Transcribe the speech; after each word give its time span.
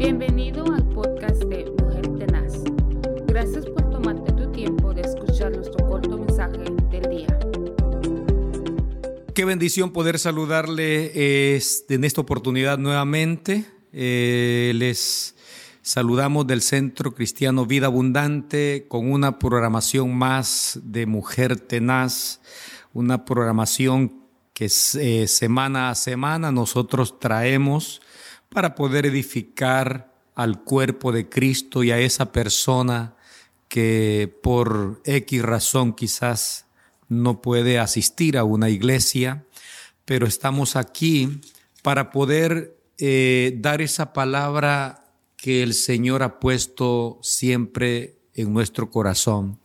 Bienvenido 0.00 0.64
al 0.64 0.82
podcast 0.94 1.42
de 1.42 1.70
Mujer 1.78 2.08
Tenaz. 2.18 2.54
Gracias 3.26 3.66
por 3.66 3.90
tomarte 3.90 4.32
tu 4.32 4.50
tiempo 4.50 4.94
de 4.94 5.02
escuchar 5.02 5.54
nuestro 5.54 5.86
corto 5.86 6.16
mensaje 6.16 6.64
del 6.90 7.02
día. 7.10 7.38
Qué 9.34 9.44
bendición 9.44 9.92
poder 9.92 10.18
saludarle 10.18 11.12
en 11.54 12.04
esta 12.04 12.22
oportunidad 12.22 12.78
nuevamente. 12.78 13.66
Eh, 13.92 14.72
les 14.74 15.36
saludamos 15.82 16.46
del 16.46 16.62
Centro 16.62 17.12
Cristiano 17.12 17.66
Vida 17.66 17.88
Abundante 17.88 18.86
con 18.88 19.12
una 19.12 19.38
programación 19.38 20.16
más 20.16 20.80
de 20.82 21.04
Mujer 21.04 21.60
Tenaz, 21.60 22.40
una 22.94 23.26
programación 23.26 24.14
que 24.54 24.64
eh, 24.64 25.26
semana 25.28 25.90
a 25.90 25.94
semana 25.94 26.50
nosotros 26.50 27.18
traemos 27.18 28.00
para 28.50 28.74
poder 28.74 29.06
edificar 29.06 30.12
al 30.34 30.62
cuerpo 30.62 31.12
de 31.12 31.28
Cristo 31.28 31.82
y 31.82 31.90
a 31.90 31.98
esa 31.98 32.32
persona 32.32 33.16
que 33.68 34.32
por 34.42 35.00
X 35.04 35.42
razón 35.42 35.92
quizás 35.94 36.66
no 37.08 37.40
puede 37.40 37.78
asistir 37.78 38.36
a 38.36 38.44
una 38.44 38.68
iglesia, 38.68 39.44
pero 40.04 40.26
estamos 40.26 40.76
aquí 40.76 41.40
para 41.82 42.10
poder 42.10 42.76
eh, 42.98 43.56
dar 43.58 43.80
esa 43.80 44.12
palabra 44.12 45.04
que 45.36 45.62
el 45.62 45.74
Señor 45.74 46.22
ha 46.22 46.40
puesto 46.40 47.18
siempre 47.22 48.16
en 48.34 48.52
nuestro 48.52 48.90
corazón. 48.90 49.58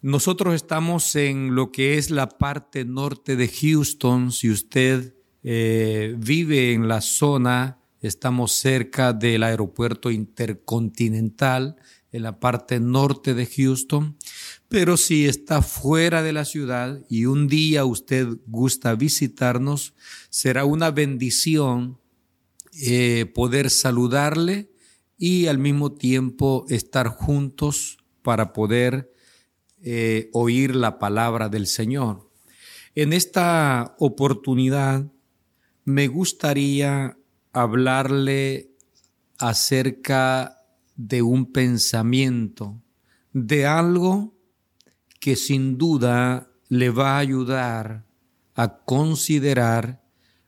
Nosotros 0.00 0.54
estamos 0.54 1.16
en 1.16 1.54
lo 1.54 1.72
que 1.72 1.96
es 1.98 2.10
la 2.10 2.28
parte 2.28 2.84
norte 2.84 3.36
de 3.36 3.48
Houston. 3.48 4.32
Si 4.32 4.50
usted 4.50 5.13
eh, 5.44 6.14
vive 6.18 6.72
en 6.72 6.88
la 6.88 7.00
zona, 7.02 7.78
estamos 8.00 8.52
cerca 8.52 9.12
del 9.12 9.42
aeropuerto 9.42 10.10
intercontinental, 10.10 11.76
en 12.12 12.22
la 12.22 12.38
parte 12.38 12.78
norte 12.78 13.34
de 13.34 13.44
Houston. 13.44 14.16
Pero 14.68 14.96
si 14.96 15.26
está 15.26 15.62
fuera 15.62 16.22
de 16.22 16.32
la 16.32 16.44
ciudad 16.44 17.02
y 17.08 17.26
un 17.26 17.48
día 17.48 17.84
usted 17.84 18.28
gusta 18.46 18.94
visitarnos, 18.94 19.94
será 20.30 20.64
una 20.64 20.92
bendición 20.92 21.98
eh, 22.80 23.26
poder 23.34 23.68
saludarle 23.68 24.70
y 25.18 25.46
al 25.48 25.58
mismo 25.58 25.92
tiempo 25.92 26.66
estar 26.68 27.08
juntos 27.08 27.98
para 28.22 28.52
poder 28.52 29.12
eh, 29.82 30.30
oír 30.32 30.76
la 30.76 31.00
palabra 31.00 31.48
del 31.48 31.66
Señor. 31.66 32.30
En 32.94 33.12
esta 33.12 33.96
oportunidad 33.98 35.10
me 35.84 36.08
gustaría 36.08 37.16
hablarle 37.52 38.70
acerca 39.38 40.58
de 40.96 41.22
un 41.22 41.52
pensamiento, 41.52 42.82
de 43.32 43.66
algo 43.66 44.34
que 45.20 45.36
sin 45.36 45.76
duda 45.76 46.50
le 46.68 46.90
va 46.90 47.16
a 47.16 47.18
ayudar 47.18 48.06
a 48.54 48.78
considerar 48.84 50.02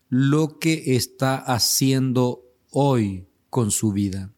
lo 0.09 0.59
que 0.59 0.97
está 0.97 1.37
haciendo 1.37 2.45
hoy 2.71 3.27
con 3.51 3.71
su 3.71 3.93
vida. 3.93 4.33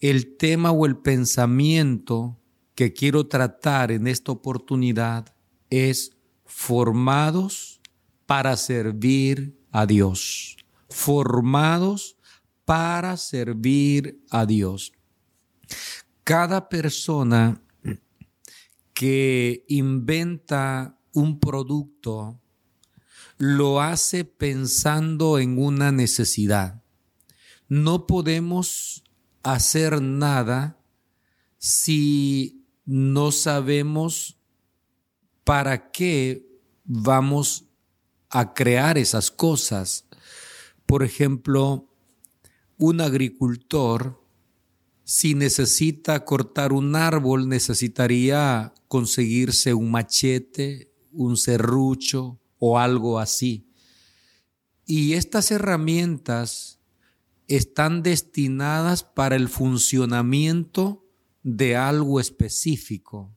El 0.00 0.36
tema 0.36 0.72
o 0.72 0.84
el 0.86 0.96
pensamiento 0.96 2.38
que 2.74 2.92
quiero 2.92 3.26
tratar 3.26 3.92
en 3.92 4.06
esta 4.06 4.32
oportunidad 4.32 5.34
es 5.70 6.16
formados 6.44 7.80
para 8.26 8.56
servir 8.56 9.61
a 9.72 9.86
Dios, 9.86 10.56
formados 10.88 12.16
para 12.64 13.16
servir 13.16 14.22
a 14.30 14.46
Dios. 14.46 14.92
Cada 16.22 16.68
persona 16.68 17.60
que 18.92 19.64
inventa 19.68 20.98
un 21.12 21.40
producto 21.40 22.38
lo 23.38 23.80
hace 23.80 24.24
pensando 24.24 25.38
en 25.38 25.58
una 25.58 25.90
necesidad. 25.90 26.82
No 27.68 28.06
podemos 28.06 29.02
hacer 29.42 30.00
nada 30.00 30.78
si 31.58 32.64
no 32.84 33.32
sabemos 33.32 34.38
para 35.42 35.90
qué 35.90 36.46
vamos 36.84 37.71
a 38.32 38.54
crear 38.54 38.98
esas 38.98 39.30
cosas. 39.30 40.06
Por 40.86 41.04
ejemplo, 41.04 41.88
un 42.78 43.00
agricultor, 43.00 44.20
si 45.04 45.34
necesita 45.34 46.24
cortar 46.24 46.72
un 46.72 46.96
árbol, 46.96 47.48
necesitaría 47.48 48.72
conseguirse 48.88 49.74
un 49.74 49.90
machete, 49.90 50.92
un 51.12 51.36
serrucho 51.36 52.40
o 52.58 52.78
algo 52.78 53.18
así. 53.18 53.68
Y 54.86 55.12
estas 55.12 55.50
herramientas 55.50 56.80
están 57.48 58.02
destinadas 58.02 59.04
para 59.04 59.36
el 59.36 59.48
funcionamiento 59.48 61.06
de 61.42 61.76
algo 61.76 62.18
específico. 62.18 63.36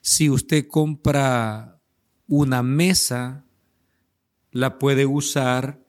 Si 0.00 0.28
usted 0.28 0.66
compra 0.66 1.80
una 2.26 2.62
mesa, 2.62 3.44
la 4.54 4.78
puede 4.78 5.04
usar 5.04 5.84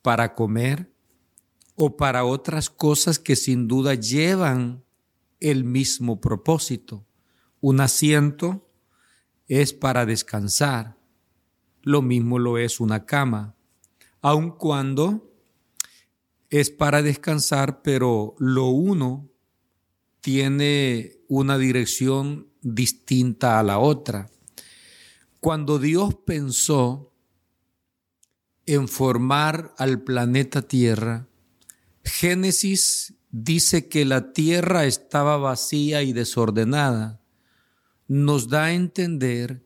para 0.00 0.34
comer 0.34 0.90
o 1.74 1.98
para 1.98 2.24
otras 2.24 2.70
cosas 2.70 3.18
que 3.18 3.36
sin 3.36 3.68
duda 3.68 3.92
llevan 3.92 4.82
el 5.38 5.64
mismo 5.64 6.18
propósito. 6.18 7.06
Un 7.60 7.82
asiento 7.82 8.70
es 9.48 9.74
para 9.74 10.06
descansar, 10.06 10.96
lo 11.82 12.00
mismo 12.00 12.38
lo 12.38 12.56
es 12.56 12.80
una 12.80 13.04
cama, 13.04 13.54
aun 14.22 14.52
cuando 14.52 15.30
es 16.48 16.70
para 16.70 17.02
descansar, 17.02 17.82
pero 17.82 18.34
lo 18.38 18.68
uno 18.68 19.28
tiene 20.22 21.18
una 21.28 21.58
dirección 21.58 22.48
distinta 22.62 23.58
a 23.60 23.62
la 23.62 23.78
otra. 23.78 24.30
Cuando 25.38 25.78
Dios 25.78 26.14
pensó 26.24 27.10
en 28.66 28.88
formar 28.88 29.74
al 29.78 30.02
planeta 30.02 30.62
Tierra, 30.62 31.26
Génesis 32.04 33.14
dice 33.30 33.88
que 33.88 34.04
la 34.04 34.32
Tierra 34.32 34.84
estaba 34.84 35.36
vacía 35.36 36.02
y 36.02 36.12
desordenada. 36.12 37.20
Nos 38.06 38.48
da 38.48 38.64
a 38.64 38.72
entender 38.72 39.64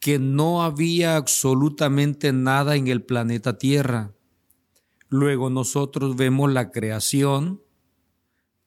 que 0.00 0.18
no 0.18 0.62
había 0.62 1.16
absolutamente 1.16 2.32
nada 2.32 2.76
en 2.76 2.88
el 2.88 3.02
planeta 3.02 3.56
Tierra. 3.56 4.12
Luego 5.08 5.48
nosotros 5.48 6.16
vemos 6.16 6.52
la 6.52 6.70
creación, 6.70 7.62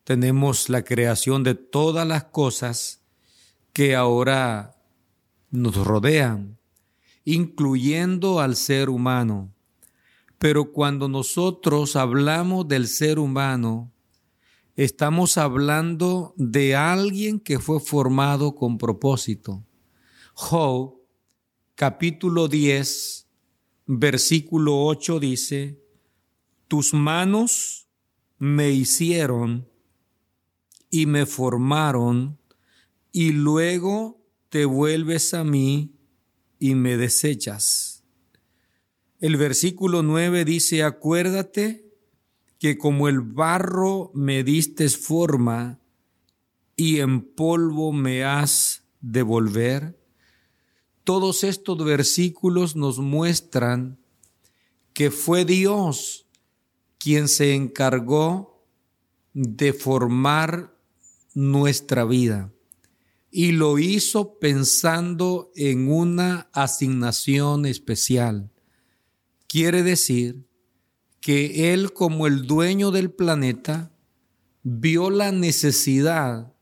tenemos 0.04 0.70
la 0.70 0.84
creación 0.84 1.44
de 1.44 1.54
todas 1.54 2.08
las 2.08 2.24
cosas 2.24 3.04
que 3.74 3.96
ahora 3.96 4.78
nos 5.52 5.76
rodean 5.76 6.57
incluyendo 7.30 8.40
al 8.40 8.56
ser 8.56 8.90
humano. 8.90 9.54
Pero 10.38 10.72
cuando 10.72 11.10
nosotros 11.10 11.98
hablamos 11.98 12.70
del 12.70 12.88
ser 12.88 13.20
humano, 13.20 13.92
estamos 14.78 15.38
hablando 15.38 16.34
de 16.38 16.78
alguien 16.78 17.42
que 17.42 17.60
fue 17.60 17.82
formado 17.82 18.56
con 18.56 18.78
propósito. 18.78 19.66
Job, 20.36 21.02
capítulo 21.76 22.48
10, 22.48 23.28
versículo 23.88 24.86
8 24.86 25.20
dice, 25.20 25.84
tus 26.70 26.94
manos 26.94 27.90
me 28.38 28.72
hicieron 28.72 29.68
y 30.90 31.08
me 31.08 31.26
formaron, 31.26 32.40
y 33.12 33.34
luego 33.34 34.24
te 34.48 34.64
vuelves 34.64 35.34
a 35.34 35.44
mí 35.44 35.97
y 36.60 36.76
me 36.76 36.98
desechas. 36.98 38.04
El 39.20 39.38
versículo 39.38 40.04
9 40.04 40.46
dice, 40.46 40.84
acuérdate 40.84 41.92
que 42.60 42.78
como 42.78 43.08
el 43.08 43.22
barro 43.22 44.12
me 44.14 44.44
diste 44.44 44.88
forma 44.90 45.80
y 46.76 47.00
en 47.00 47.22
polvo 47.22 47.92
me 47.92 48.24
has 48.24 48.84
de 49.02 49.24
volver. 49.24 50.00
Todos 51.04 51.44
estos 51.44 51.84
versículos 51.84 52.76
nos 52.76 53.00
muestran 53.00 54.00
que 54.94 55.12
fue 55.12 55.46
Dios 55.46 56.28
quien 56.98 57.28
se 57.28 57.54
encargó 57.54 58.66
de 59.34 59.74
formar 59.74 60.76
nuestra 61.34 62.04
vida 62.06 62.52
y 63.30 63.52
lo 63.52 63.78
hizo 63.78 64.40
pensando 64.40 65.52
en 65.56 65.92
una 65.92 66.50
asignación 66.54 67.66
especial. 67.66 68.52
Quiere 69.48 69.84
decir 69.84 70.48
que 71.20 71.74
Él 71.74 71.94
como 71.94 72.28
el 72.28 72.48
dueño 72.48 72.92
del 72.92 73.12
planeta 73.12 73.92
vio 74.64 75.10
la 75.10 75.32
necesidad 75.32 76.54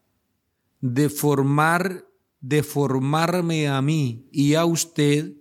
de 0.82 1.10
formar, 1.10 2.08
de 2.42 2.64
formarme 2.64 3.68
a 3.68 3.82
mí 3.82 4.28
y 4.32 4.56
a 4.56 4.66
usted, 4.66 5.34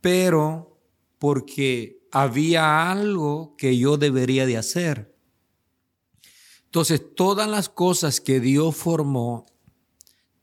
pero 0.00 0.80
porque 1.18 2.06
había 2.10 2.90
algo 2.90 3.54
que 3.56 3.76
yo 3.76 3.96
debería 3.96 4.46
de 4.46 4.56
hacer. 4.56 5.14
Entonces, 6.64 7.02
todas 7.14 7.48
las 7.48 7.68
cosas 7.68 8.20
que 8.20 8.40
Dios 8.40 8.76
formó 8.76 9.49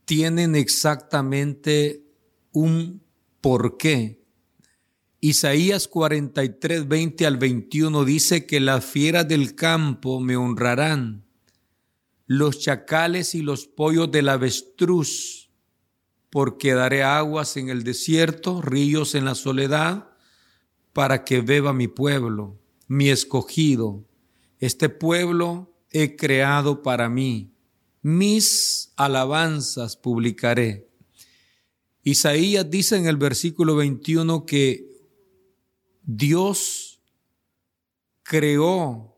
tienen 0.07 0.56
exactamente 0.56 2.06
un 2.54 3.04
porqué. 3.42 4.24
Isaías 5.19 5.89
43, 5.89 6.88
20 6.88 7.27
al 7.27 7.36
21 7.36 8.06
dice 8.06 8.45
que 8.45 8.62
las 8.62 8.86
fieras 8.86 9.27
del 9.27 9.54
campo 9.54 10.21
me 10.21 10.38
honrarán, 10.38 11.25
los 12.25 12.57
chacales 12.62 13.36
y 13.36 13.42
los 13.42 13.68
pollos 13.68 14.09
del 14.09 14.30
avestruz, 14.30 15.50
porque 16.30 16.74
daré 16.74 17.04
aguas 17.04 17.57
en 17.57 17.68
el 17.68 17.83
desierto, 17.83 18.62
ríos 18.62 19.13
en 19.13 19.25
la 19.25 19.36
soledad, 19.36 20.12
para 20.94 21.25
que 21.25 21.42
beba 21.42 21.74
mi 21.74 21.89
pueblo, 21.89 22.57
mi 22.88 23.09
escogido. 23.09 24.06
Este 24.59 24.88
pueblo 24.88 25.75
he 25.92 26.15
creado 26.15 26.81
para 26.81 27.09
mí. 27.09 27.56
Mis 28.02 28.94
alabanzas 28.96 29.98
publicaré. 29.98 30.88
Isaías 32.04 32.70
dice 32.70 32.96
en 32.96 33.08
el 33.08 33.18
versículo 33.18 33.76
21 33.76 34.46
que 34.46 34.88
Dios 36.04 37.02
creó 38.24 39.18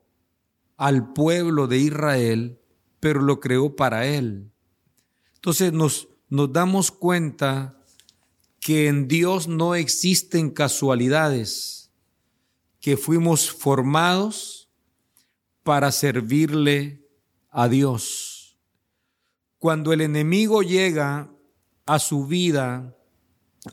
al 0.76 1.14
pueblo 1.14 1.68
de 1.68 1.78
Israel, 1.78 2.60
pero 3.00 3.22
lo 3.22 3.40
creó 3.40 3.76
para 3.76 4.08
él. 4.08 4.52
Entonces 5.36 5.74
nos, 5.74 6.08
damos 6.30 6.92
cuenta 6.92 7.82
que 8.60 8.88
en 8.88 9.08
Dios 9.08 9.48
no 9.48 9.75
existen 9.75 10.50
casualidades, 10.50 11.92
que 12.82 12.98
fuimos 12.98 13.52
formados 13.52 14.70
para 15.64 15.92
servirle 15.92 17.08
a 17.50 17.68
Dios. 17.68 18.29
Cuando 19.60 19.92
el 19.94 20.02
enemigo 20.02 20.64
llega 20.64 21.30
a 21.86 22.00
su 22.00 22.26
vida, 22.26 22.96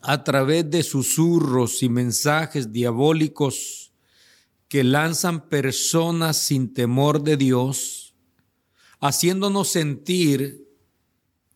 a 0.02 0.24
través 0.24 0.68
de 0.68 0.82
susurros 0.82 1.82
y 1.82 1.88
mensajes 1.88 2.72
diabólicos 2.72 3.92
que 4.68 4.82
lanzan 4.82 5.48
personas 5.48 6.36
sin 6.36 6.74
temor 6.74 7.22
de 7.22 7.36
Dios, 7.36 8.14
haciéndonos 9.00 9.68
sentir 9.68 10.66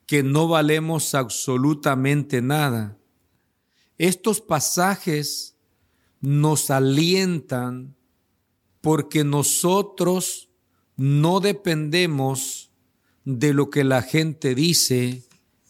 que 0.06 0.22
no 0.22 0.46
valemos 0.48 1.14
absolutamente 1.14 2.40
nada. 2.40 2.98
Estos 3.98 4.40
pasajes 4.40 5.56
nos 6.20 6.70
alientan 6.70 7.96
porque 8.80 9.24
nosotros 9.24 10.48
no 10.96 11.40
dependemos 11.40 12.69
de 13.38 13.54
lo 13.54 13.70
que 13.70 13.84
la 13.84 14.02
gente 14.02 14.54
dice, 14.54 15.22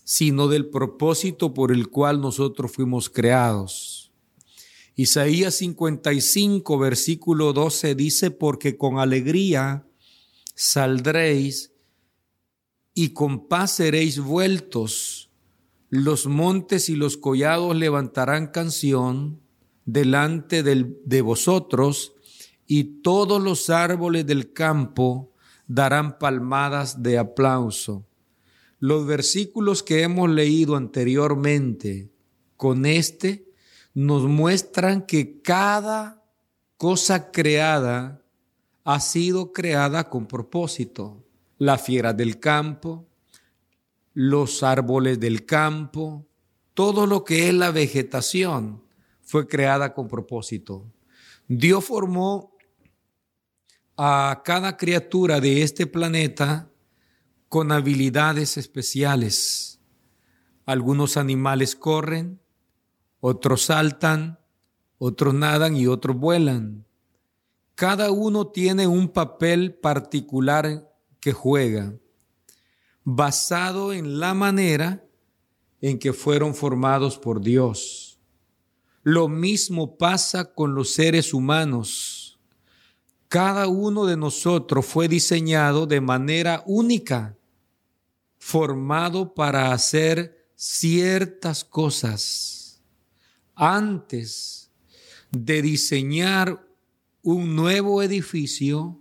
sino 0.05 0.49
del 0.49 0.67
propósito 0.67 1.53
por 1.53 1.73
el 1.73 1.89
cual 1.89 2.21
nosotros 2.21 2.73
fuimos 2.73 3.11
creados. 3.11 4.13
Isaías 4.97 5.55
55, 5.57 6.79
versículo 6.79 7.53
12 7.53 7.95
dice, 7.95 8.31
porque 8.31 8.77
con 8.77 8.99
alegría 8.99 9.87
saldréis 10.55 11.73
y 12.95 13.11
con 13.11 13.49
paz 13.49 13.77
seréis 13.77 14.19
vueltos. 14.19 15.31
Los 15.89 16.27
montes 16.27 16.89
y 16.89 16.97
los 16.97 17.17
collados 17.17 17.77
levantarán 17.77 18.49
canción 18.49 19.41
delante 19.85 20.63
de 20.63 21.23
vosotros 21.23 22.15
y 22.67 23.01
todos 23.03 23.43
los 23.43 23.71
árboles 23.71 24.27
del 24.27 24.53
campo 24.53 25.30
darán 25.73 26.19
palmadas 26.19 27.01
de 27.01 27.17
aplauso. 27.17 28.05
Los 28.81 29.07
versículos 29.07 29.85
que 29.85 30.03
hemos 30.03 30.29
leído 30.29 30.75
anteriormente 30.75 32.11
con 32.57 32.87
este 32.87 33.47
nos 33.95 34.25
muestran 34.25 35.07
que 35.07 35.41
cada 35.43 36.25
cosa 36.77 37.31
creada 37.31 38.21
ha 38.83 38.99
sido 38.99 39.53
creada 39.53 40.11
con 40.11 40.27
propósito. 40.27 41.25
La 41.57 41.79
fiera 41.79 42.13
del 42.15 42.41
campo, 42.41 43.07
los 44.13 44.65
árboles 44.65 45.21
del 45.21 45.47
campo, 45.47 46.27
todo 46.75 47.07
lo 47.07 47.23
que 47.23 47.49
es 47.49 47.55
la 47.55 47.71
vegetación 47.71 48.83
fue 49.23 49.47
creada 49.47 49.95
con 49.95 50.09
propósito. 50.09 50.85
Dios 51.47 51.85
formó 51.85 52.57
a 54.03 54.41
cada 54.47 54.79
criatura 54.79 55.43
de 55.43 55.61
este 55.61 55.87
planeta 55.87 56.71
con 57.51 57.71
habilidades 57.71 58.57
especiales. 58.57 59.79
Algunos 60.65 61.19
animales 61.19 61.77
corren, 61.77 62.41
otros 63.21 63.65
saltan, 63.67 64.39
otros 64.97 65.35
nadan 65.35 65.77
y 65.77 65.87
otros 65.87 66.17
vuelan. 66.17 66.87
Cada 67.75 68.11
uno 68.11 68.47
tiene 68.47 68.87
un 68.87 69.11
papel 69.11 69.75
particular 69.75 70.91
que 71.21 71.35
juega, 71.35 71.93
basado 73.05 73.93
en 73.93 74.19
la 74.19 74.33
manera 74.33 75.05
en 75.83 75.99
que 75.99 76.15
fueron 76.15 76.55
formados 76.55 77.19
por 77.19 77.43
Dios. 77.43 78.19
Lo 79.03 79.29
mismo 79.29 79.99
pasa 79.99 80.55
con 80.55 80.75
los 80.75 80.95
seres 80.95 81.35
humanos. 81.35 82.20
Cada 83.31 83.69
uno 83.69 84.07
de 84.07 84.17
nosotros 84.17 84.85
fue 84.85 85.07
diseñado 85.07 85.87
de 85.87 86.01
manera 86.01 86.65
única 86.67 87.39
formado 88.39 89.35
para 89.35 89.73
hacer 89.73 90.49
ciertas 90.57 91.63
cosas. 91.63 92.83
Antes 93.55 94.73
de 95.31 95.63
diseñar 95.63 96.67
un 97.23 97.55
nuevo 97.55 98.03
edificio, 98.03 99.01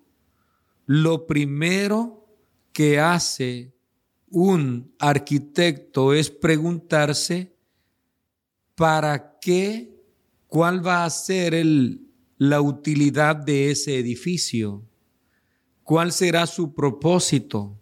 lo 0.85 1.25
primero 1.25 2.27
que 2.71 2.99
hace 2.99 3.73
un 4.29 4.93
arquitecto 4.99 6.13
es 6.13 6.29
preguntarse 6.29 7.57
para 8.75 9.39
qué, 9.39 10.03
cuál 10.45 10.85
va 10.85 11.03
a 11.03 11.09
ser 11.09 11.55
el, 11.55 12.08
la 12.39 12.59
utilidad 12.61 13.35
de 13.35 13.69
ese 13.69 13.99
edificio, 13.99 14.83
cuál 15.83 16.11
será 16.11 16.47
su 16.47 16.73
propósito 16.73 17.79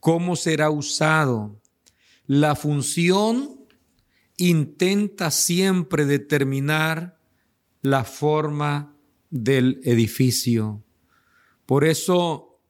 cómo 0.00 0.36
será 0.36 0.70
usado. 0.70 1.60
La 2.26 2.54
función 2.54 3.60
intenta 4.36 5.30
siempre 5.30 6.04
determinar 6.04 7.18
la 7.82 8.04
forma 8.04 8.96
del 9.30 9.80
edificio. 9.84 10.82
Por 11.66 11.84
eso, 11.84 12.60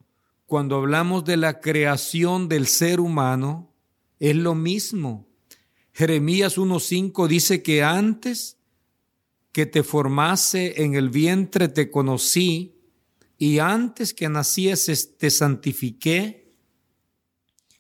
cuando 0.47 0.77
hablamos 0.77 1.25
de 1.25 1.37
la 1.37 1.61
creación 1.61 2.49
del 2.49 2.67
ser 2.67 3.01
humano, 3.01 3.73
es 4.19 4.35
lo 4.35 4.55
mismo. 4.55 5.29
Jeremías 5.93 6.59
1.5 6.59 7.29
dice 7.29 7.63
que 7.63 7.83
antes 7.83 8.58
que 9.53 9.67
te 9.67 9.83
formase 9.83 10.83
en 10.83 10.95
el 10.95 11.11
vientre 11.11 11.69
te 11.69 11.91
conocí 11.91 12.79
y 13.39 13.59
antes 13.61 14.15
que 14.15 14.29
nacieses 14.29 15.17
te 15.17 15.31
santifiqué 15.31 16.53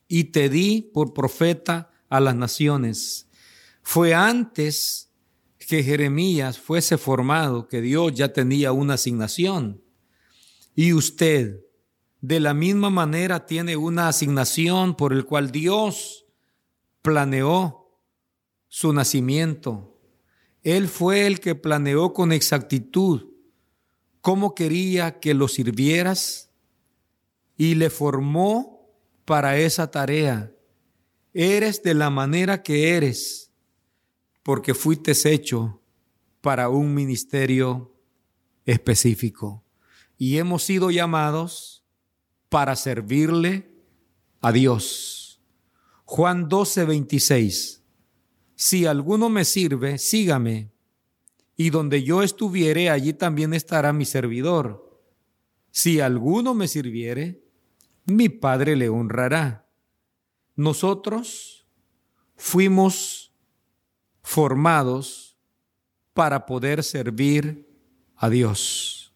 y 0.06 0.24
te 0.24 0.48
di 0.48 0.82
por 0.94 1.12
profeta 1.12 1.90
a 2.08 2.20
las 2.20 2.34
naciones. 2.34 3.28
Fue 3.82 4.14
antes 4.14 5.10
que 5.58 5.82
Jeremías 5.82 6.58
fuese 6.58 6.96
formado 6.96 7.68
que 7.68 7.82
Dios 7.82 8.14
ya 8.14 8.32
tenía 8.32 8.72
una 8.72 8.94
asignación. 8.94 9.82
Y 10.74 10.92
usted, 10.92 11.60
de 12.20 12.40
la 12.40 12.54
misma 12.54 12.88
manera, 12.88 13.44
tiene 13.44 13.76
una 13.76 14.08
asignación 14.08 14.96
por 14.96 15.12
el 15.12 15.26
cual 15.26 15.50
Dios 15.50 16.24
planeó 17.02 18.00
su 18.68 18.92
nacimiento. 18.92 19.97
Él 20.76 20.86
fue 20.86 21.26
el 21.26 21.40
que 21.40 21.54
planeó 21.54 22.12
con 22.12 22.30
exactitud 22.30 23.24
cómo 24.20 24.54
quería 24.54 25.18
que 25.18 25.32
lo 25.32 25.48
sirvieras 25.48 26.50
y 27.56 27.74
le 27.74 27.88
formó 27.88 28.86
para 29.24 29.56
esa 29.56 29.90
tarea. 29.90 30.52
Eres 31.32 31.82
de 31.82 31.94
la 31.94 32.10
manera 32.10 32.62
que 32.62 32.94
eres, 32.94 33.50
porque 34.42 34.74
fuiste 34.74 35.12
hecho 35.32 35.80
para 36.42 36.68
un 36.68 36.92
ministerio 36.92 37.94
específico. 38.66 39.64
Y 40.18 40.36
hemos 40.36 40.64
sido 40.64 40.90
llamados 40.90 41.82
para 42.50 42.76
servirle 42.76 43.74
a 44.42 44.52
Dios. 44.52 45.40
Juan 46.04 46.46
12, 46.50 46.84
26. 46.84 47.77
Si 48.60 48.86
alguno 48.86 49.28
me 49.28 49.44
sirve, 49.44 49.98
sígame, 49.98 50.72
y 51.56 51.70
donde 51.70 52.02
yo 52.02 52.24
estuviere, 52.24 52.90
allí 52.90 53.12
también 53.12 53.54
estará 53.54 53.92
mi 53.92 54.04
servidor. 54.04 55.00
Si 55.70 56.00
alguno 56.00 56.54
me 56.54 56.66
sirviere, 56.66 57.40
mi 58.04 58.28
Padre 58.28 58.74
le 58.74 58.88
honrará. 58.88 59.70
Nosotros 60.56 61.68
fuimos 62.34 63.32
formados 64.22 65.38
para 66.12 66.44
poder 66.44 66.82
servir 66.82 67.70
a 68.16 68.28
Dios. 68.28 69.14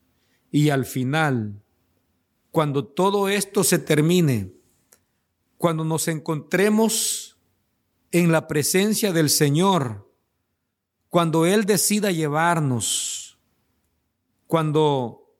Y 0.52 0.70
al 0.70 0.84
final, 0.84 1.60
cuando 2.52 2.84
todo 2.84 3.28
esto 3.28 3.64
se 3.64 3.80
termine, 3.80 4.52
cuando 5.58 5.84
nos 5.84 6.06
encontremos 6.06 7.31
en 8.12 8.30
la 8.30 8.46
presencia 8.46 9.12
del 9.12 9.30
Señor, 9.30 10.10
cuando 11.08 11.46
Él 11.46 11.64
decida 11.64 12.10
llevarnos, 12.10 13.38
cuando 14.46 15.34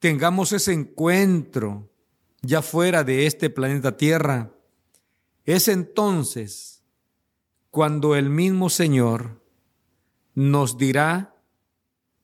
tengamos 0.00 0.52
ese 0.52 0.72
encuentro 0.72 1.88
ya 2.42 2.62
fuera 2.62 3.04
de 3.04 3.26
este 3.26 3.48
planeta 3.48 3.96
Tierra, 3.96 4.52
es 5.44 5.68
entonces 5.68 6.82
cuando 7.70 8.16
el 8.16 8.28
mismo 8.28 8.70
Señor 8.70 9.40
nos 10.34 10.76
dirá, 10.76 11.36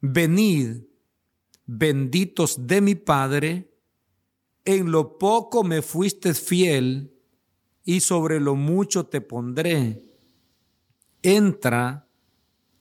venid, 0.00 0.82
benditos 1.64 2.66
de 2.66 2.80
mi 2.80 2.96
Padre, 2.96 3.70
en 4.64 4.90
lo 4.90 5.16
poco 5.18 5.62
me 5.62 5.80
fuiste 5.80 6.34
fiel 6.34 7.15
y 7.86 8.00
sobre 8.00 8.40
lo 8.40 8.56
mucho 8.56 9.06
te 9.06 9.22
pondré. 9.22 10.02
Entra 11.22 12.08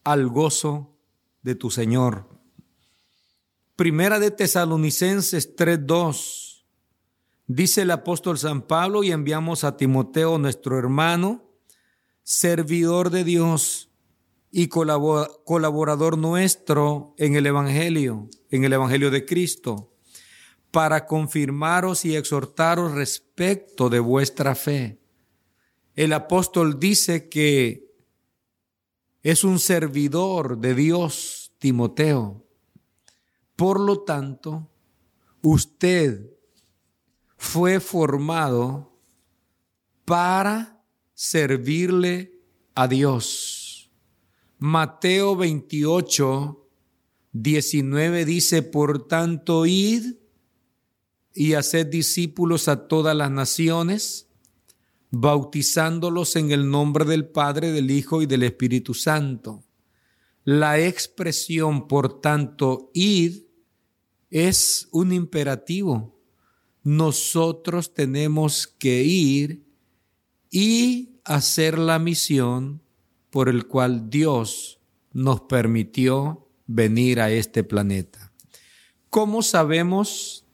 al 0.04 0.28
gozo 0.28 0.98
de 1.44 1.56
tu 1.56 1.70
Señor. 1.70 2.28
Primera 3.76 4.20
de 4.20 4.32
Tesalonicenses 4.32 5.56
3:2. 5.56 6.66
Dice 7.48 7.84
el 7.84 7.92
apóstol 7.92 8.40
San 8.40 8.64
Pablo 8.64 9.04
y 9.04 9.12
enviamos 9.12 9.64
a 9.64 9.78
Timoteo, 9.78 10.40
nuestro 10.40 10.80
hermano, 10.80 11.44
servidor 12.24 13.12
de 13.12 13.24
Dios 13.24 13.92
y 14.52 14.70
colaborador 14.70 16.18
nuestro 16.18 17.14
en 17.20 17.36
el 17.36 17.46
Evangelio, 17.46 18.28
en 18.50 18.64
el 18.64 18.74
Evangelio 18.74 19.12
de 19.12 19.26
Cristo 19.26 19.95
para 20.76 21.06
confirmaros 21.06 22.04
y 22.04 22.18
exhortaros 22.18 22.92
respecto 22.92 23.90
de 23.90 24.02
vuestra 24.02 24.56
fe. 24.56 25.00
El 25.96 26.12
apóstol 26.12 26.82
dice 26.82 27.30
que 27.30 27.96
es 29.24 29.46
un 29.46 29.60
servidor 29.60 30.58
de 30.58 30.76
Dios, 30.76 31.54
Timoteo. 31.60 32.46
Por 33.56 33.80
lo 33.80 34.02
tanto, 34.02 34.70
usted 35.42 36.30
fue 37.38 37.80
formado 37.80 39.00
para 40.04 40.84
servirle 41.14 42.42
a 42.74 42.90
Dios. 42.90 43.90
Mateo 44.58 45.38
28, 45.38 46.68
19 47.32 48.26
dice, 48.26 48.62
por 48.62 49.08
tanto, 49.08 49.66
id 49.66 50.25
y 51.36 51.54
haced 51.54 51.88
discípulos 51.88 52.68
a 52.70 52.88
todas 52.88 53.16
las 53.16 53.30
naciones, 53.30 54.30
bautizándolos 55.12 56.36
en 56.38 56.52
el 56.52 56.72
nombre 56.72 57.06
del 57.06 57.28
Padre, 57.28 57.72
del 57.72 57.92
Hijo 57.92 58.22
y 58.22 58.26
del 58.26 58.44
Espíritu 58.44 58.94
Santo. 58.94 59.64
La 60.46 60.80
expresión, 60.80 61.88
por 61.88 62.22
tanto, 62.22 62.90
id, 62.94 63.44
es 64.30 64.88
un 64.92 65.12
imperativo. 65.12 66.20
Nosotros 66.84 67.94
tenemos 67.94 68.68
que 68.68 69.04
ir 69.04 69.66
y 70.50 71.20
hacer 71.26 71.78
la 71.78 72.00
misión 72.00 72.82
por 73.30 73.50
el 73.50 73.68
cual 73.68 74.10
Dios 74.10 74.80
nos 75.12 75.42
permitió 75.42 76.48
venir 76.68 77.20
a 77.20 77.32
este 77.32 77.64
planeta. 77.64 78.32
¿Cómo 79.10 79.42
sabemos 79.42 80.45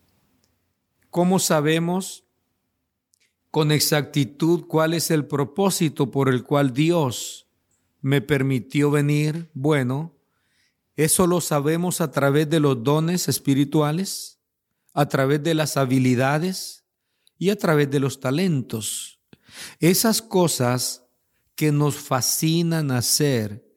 ¿Cómo 1.11 1.39
sabemos 1.39 2.23
con 3.51 3.73
exactitud 3.73 4.65
cuál 4.65 4.93
es 4.93 5.11
el 5.11 5.25
propósito 5.27 6.09
por 6.09 6.29
el 6.29 6.45
cual 6.45 6.73
Dios 6.73 7.49
me 7.99 8.21
permitió 8.21 8.89
venir? 8.91 9.49
Bueno, 9.53 10.15
eso 10.95 11.27
lo 11.27 11.41
sabemos 11.41 11.99
a 11.99 12.11
través 12.11 12.49
de 12.49 12.61
los 12.61 12.81
dones 12.81 13.27
espirituales, 13.27 14.39
a 14.93 15.09
través 15.09 15.43
de 15.43 15.53
las 15.53 15.75
habilidades 15.75 16.85
y 17.37 17.49
a 17.49 17.57
través 17.57 17.91
de 17.91 17.99
los 17.99 18.21
talentos. 18.21 19.19
Esas 19.81 20.21
cosas 20.21 21.03
que 21.55 21.73
nos 21.73 21.95
fascinan 21.95 22.89
hacer 22.89 23.67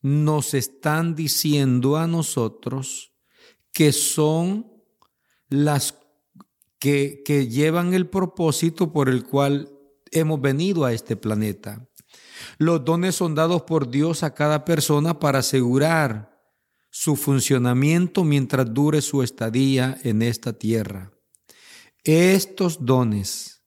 nos 0.00 0.54
están 0.54 1.14
diciendo 1.14 1.98
a 1.98 2.06
nosotros 2.06 3.12
que 3.72 3.92
son 3.92 4.72
las 5.50 6.01
que, 6.82 7.46
llevan 7.48 7.94
el 7.94 8.08
propósito 8.08 8.92
por 8.92 9.08
el 9.08 9.22
cual 9.22 9.70
hemos 10.10 10.40
venido 10.40 10.84
a 10.84 10.92
este 10.92 11.16
planeta. 11.16 11.88
Los 12.58 12.84
dones 12.84 13.14
son 13.14 13.36
dados 13.36 13.62
por 13.62 13.88
Dios 13.88 14.24
a 14.24 14.34
cada 14.34 14.64
persona 14.64 15.20
para 15.20 15.38
asegurar 15.38 16.42
su 16.90 17.14
funcionamiento 17.14 18.24
mientras 18.24 18.74
dure 18.74 19.00
su 19.00 19.22
estadía 19.22 19.96
en 20.02 20.22
esta 20.22 20.52
tierra. 20.54 21.12
Estos 22.02 22.84
dones 22.84 23.62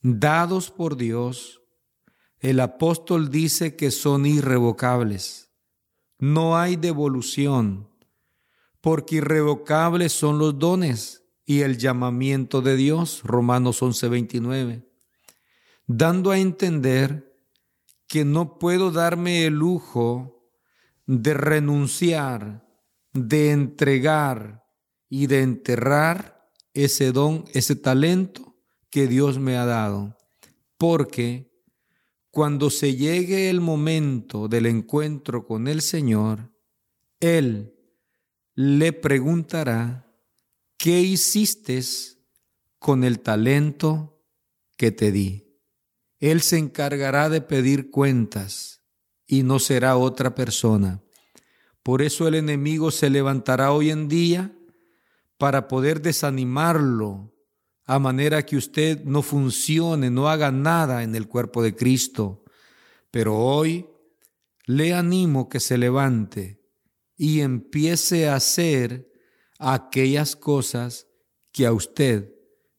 dados 0.00 0.70
por 0.70 0.96
Dios, 0.96 1.60
el 2.40 2.60
apóstol 2.60 3.30
dice 3.30 3.76
que 3.76 3.90
son 3.90 4.24
irrevocables. 4.24 5.50
No 6.18 6.56
hay 6.56 6.76
devolución, 6.76 7.90
porque 8.80 9.16
irrevocables 9.16 10.12
son 10.12 10.38
los 10.38 10.58
dones 10.58 11.23
y 11.46 11.60
el 11.60 11.78
llamamiento 11.78 12.62
de 12.62 12.76
Dios, 12.76 13.22
Romanos 13.24 13.82
11:29, 13.82 14.84
dando 15.86 16.30
a 16.30 16.38
entender 16.38 17.34
que 18.06 18.24
no 18.24 18.58
puedo 18.58 18.90
darme 18.90 19.46
el 19.46 19.54
lujo 19.54 20.48
de 21.06 21.34
renunciar, 21.34 22.66
de 23.12 23.50
entregar 23.50 24.64
y 25.08 25.26
de 25.26 25.42
enterrar 25.42 26.50
ese 26.72 27.12
don, 27.12 27.44
ese 27.52 27.76
talento 27.76 28.56
que 28.90 29.06
Dios 29.06 29.38
me 29.38 29.56
ha 29.56 29.66
dado, 29.66 30.16
porque 30.78 31.52
cuando 32.30 32.70
se 32.70 32.96
llegue 32.96 33.48
el 33.48 33.60
momento 33.60 34.48
del 34.48 34.66
encuentro 34.66 35.46
con 35.46 35.68
el 35.68 35.82
Señor, 35.82 36.52
Él 37.20 37.74
le 38.54 38.92
preguntará, 38.92 40.12
¿qué 40.84 41.00
hiciste 41.00 41.82
con 42.78 43.04
el 43.04 43.20
talento 43.20 44.22
que 44.76 44.92
te 44.92 45.12
di? 45.12 45.56
Él 46.20 46.42
se 46.42 46.58
encargará 46.58 47.30
de 47.30 47.40
pedir 47.40 47.90
cuentas 47.90 48.82
y 49.26 49.44
no 49.44 49.60
será 49.60 49.96
otra 49.96 50.34
persona. 50.34 51.02
Por 51.82 52.02
eso 52.02 52.28
el 52.28 52.34
enemigo 52.34 52.90
se 52.90 53.08
levantará 53.08 53.72
hoy 53.72 53.88
en 53.88 54.08
día 54.08 54.54
para 55.38 55.68
poder 55.68 56.02
desanimarlo, 56.02 57.32
a 57.86 57.98
manera 57.98 58.44
que 58.44 58.58
usted 58.58 59.04
no 59.04 59.22
funcione, 59.22 60.10
no 60.10 60.28
haga 60.28 60.52
nada 60.52 61.02
en 61.02 61.14
el 61.14 61.28
cuerpo 61.28 61.62
de 61.62 61.74
Cristo. 61.74 62.44
Pero 63.10 63.38
hoy 63.38 63.86
le 64.66 64.92
animo 64.92 65.48
que 65.48 65.60
se 65.60 65.78
levante 65.78 66.60
y 67.16 67.40
empiece 67.40 68.28
a 68.28 68.34
hacer 68.34 69.13
aquellas 69.58 70.36
cosas 70.36 71.06
que 71.52 71.66
a 71.66 71.72
usted 71.72 72.34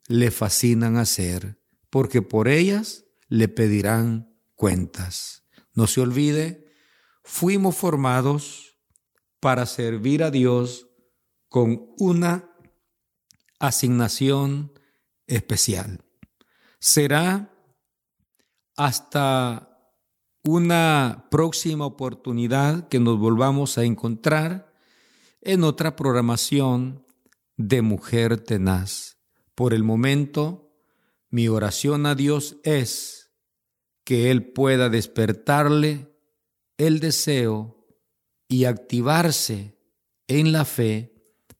le 0.08 0.32
fascinan 0.32 0.98
hacer, 0.98 1.62
porque 1.90 2.22
por 2.22 2.48
ellas 2.48 3.06
le 3.28 3.48
pedirán 3.48 4.38
cuentas. 4.56 5.44
No 5.74 5.88
se 5.88 6.02
olvide, 6.02 6.72
fuimos 7.24 7.76
formados 7.76 8.78
para 9.40 9.66
servir 9.66 10.24
a 10.24 10.32
Dios 10.32 10.88
con 11.50 11.90
una 11.98 12.52
asignación 13.60 14.74
especial. 15.28 16.04
Será 16.80 17.52
hasta 18.76 19.76
una 20.44 21.28
próxima 21.32 21.86
oportunidad 21.86 22.88
que 22.88 23.00
nos 23.00 23.18
volvamos 23.18 23.78
a 23.78 23.84
encontrar 23.84 24.75
en 25.46 25.64
otra 25.64 25.96
programación 25.96 27.06
de 27.56 27.82
Mujer 27.82 28.38
Tenaz. 28.44 29.18
Por 29.54 29.74
el 29.74 29.84
momento, 29.84 30.74
mi 31.30 31.48
oración 31.48 32.08
a 32.08 32.16
Dios 32.16 32.58
es 32.64 33.32
que 34.04 34.32
Él 34.32 34.52
pueda 34.52 34.90
despertarle 34.90 36.12
el 36.78 37.00
deseo 37.00 37.88
y 38.48 38.66
activarse 38.66 39.78
en 40.28 40.52
la 40.52 40.66
fe 40.66 41.14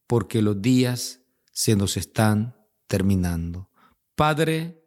porque 0.06 0.42
los 0.42 0.60
días 0.60 1.20
se 1.52 1.76
nos 1.76 1.96
están 1.96 2.56
terminando. 2.88 3.70
Padre, 4.16 4.84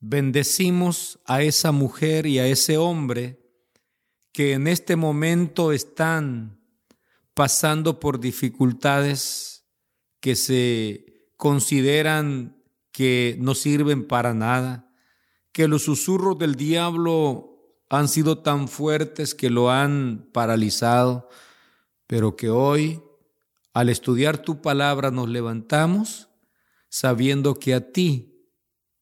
bendecimos 0.00 1.20
a 1.26 1.42
esa 1.42 1.70
mujer 1.70 2.26
y 2.26 2.40
a 2.40 2.46
ese 2.46 2.76
hombre 2.76 3.40
que 4.32 4.54
en 4.54 4.66
este 4.66 4.96
momento 4.96 5.72
están 5.72 6.61
pasando 7.34 8.00
por 8.00 8.20
dificultades 8.20 9.64
que 10.20 10.36
se 10.36 11.26
consideran 11.36 12.62
que 12.92 13.36
no 13.40 13.54
sirven 13.54 14.06
para 14.06 14.34
nada, 14.34 14.90
que 15.50 15.66
los 15.66 15.84
susurros 15.84 16.38
del 16.38 16.54
diablo 16.54 17.52
han 17.88 18.08
sido 18.08 18.38
tan 18.38 18.68
fuertes 18.68 19.34
que 19.34 19.50
lo 19.50 19.70
han 19.70 20.28
paralizado, 20.32 21.28
pero 22.06 22.36
que 22.36 22.50
hoy, 22.50 23.02
al 23.74 23.88
estudiar 23.88 24.38
tu 24.38 24.62
palabra, 24.62 25.10
nos 25.10 25.28
levantamos 25.28 26.28
sabiendo 26.88 27.54
que 27.54 27.74
a 27.74 27.92
ti 27.92 28.50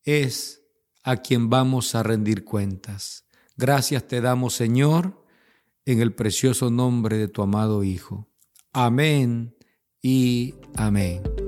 es 0.05 0.63
a 1.03 1.17
quien 1.17 1.51
vamos 1.51 1.95
a 1.95 2.03
rendir 2.03 2.45
cuentas. 2.45 3.27
Gracias 3.57 4.07
te 4.07 4.21
damos, 4.21 4.55
Señor, 4.55 5.20
en 5.93 6.01
el 6.01 6.13
precioso 6.13 6.71
nombre 6.71 7.17
de 7.17 7.29
tu 7.29 7.43
amado 7.43 7.83
Hijo. 7.83 8.29
Amén 8.73 9.55
y 10.03 10.55
amén. 10.77 11.40